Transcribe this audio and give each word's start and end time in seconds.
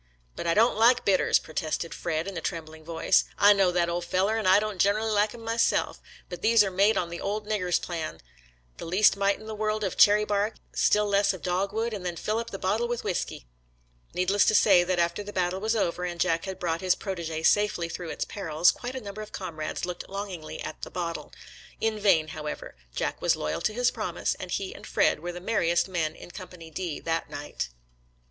"But 0.35 0.47
I 0.47 0.55
don't 0.55 0.79
like 0.79 1.05
bitters," 1.05 1.37
protested 1.37 1.93
Fred 1.93 2.27
in 2.27 2.35
a 2.35 2.41
trembling 2.41 2.83
voice. 2.83 3.25
"I 3.37 3.53
know 3.53 3.71
that, 3.71 3.87
ole 3.87 4.01
feller, 4.01 4.35
an' 4.35 4.47
I 4.47 4.59
don't 4.59 4.81
generally 4.81 5.11
like 5.11 5.35
'em 5.35 5.43
myself, 5.43 6.01
but 6.27 6.41
these 6.41 6.63
are 6.63 6.71
made 6.71 6.97
on 6.97 7.09
the 7.11 7.21
old 7.21 7.45
nigger's 7.45 7.77
plan— 7.77 8.19
the 8.79 8.85
least 8.85 9.15
mite 9.15 9.39
in 9.39 9.45
the 9.45 9.53
world 9.53 9.83
of 9.83 9.97
cherry 9.97 10.25
bark, 10.25 10.55
still 10.73 11.05
less 11.05 11.33
of 11.33 11.43
dogwood, 11.43 11.93
and 11.93 12.03
then 12.03 12.15
fill 12.15 12.39
up 12.39 12.49
the 12.49 12.57
bottle 12.57 12.87
with 12.87 13.03
whisky." 13.03 13.45
Needless 14.11 14.43
to 14.45 14.55
say 14.55 14.83
that 14.83 14.97
after 14.97 15.21
the 15.21 15.31
battle 15.31 15.59
was 15.61 15.75
over 15.75 16.03
and 16.03 16.19
Jack 16.19 16.45
had 16.45 16.57
brought 16.57 16.81
his 16.81 16.95
prot6g6 16.95 17.45
safely 17.45 17.87
through 17.87 18.09
its 18.09 18.25
perils, 18.25 18.71
quite 18.71 18.95
a 18.95 19.01
number 19.01 19.21
of 19.21 19.31
comrades 19.31 19.85
looked 19.85 20.09
longingly 20.09 20.59
at 20.61 20.81
the 20.81 20.89
bottle. 20.89 21.31
In 21.79 21.99
vain, 21.99 22.29
however; 22.29 22.73
Jack 22.95 23.21
was 23.21 23.35
loyal 23.35 23.61
to 23.61 23.71
his 23.71 23.91
promise, 23.91 24.35
and 24.39 24.49
he 24.49 24.73
and 24.73 24.87
Fred 24.87 25.19
were 25.19 25.31
the 25.31 25.39
merriest 25.39 25.87
men 25.87 26.15
in 26.15 26.31
Company 26.31 26.71
D 26.71 26.99
that 27.01 27.29
night. 27.29 27.69